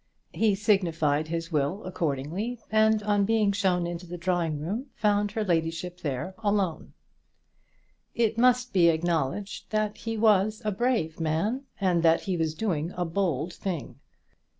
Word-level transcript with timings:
He 0.33 0.55
signified 0.55 1.27
his 1.27 1.51
will 1.51 1.83
accordingly, 1.83 2.59
and 2.71 3.03
on 3.03 3.23
being 3.23 3.51
shown 3.51 3.85
into 3.85 4.07
the 4.07 4.17
drawing 4.17 4.57
room, 4.59 4.87
found 4.95 5.33
her 5.33 5.43
ladyship 5.43 5.99
there 5.99 6.33
alone. 6.39 6.93
It 8.15 8.35
must 8.35 8.73
be 8.73 8.89
acknowledged 8.89 9.69
that 9.69 9.97
he 9.97 10.17
was 10.17 10.59
a 10.65 10.71
brave 10.71 11.19
man, 11.19 11.65
and 11.79 12.01
that 12.01 12.21
he 12.21 12.35
was 12.35 12.55
doing 12.55 12.91
a 12.97 13.05
bold 13.05 13.53
thing. 13.53 13.99